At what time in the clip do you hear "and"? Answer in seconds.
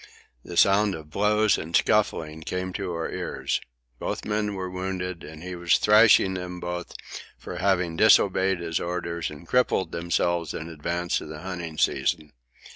1.59-1.75, 5.23-5.43, 9.29-9.47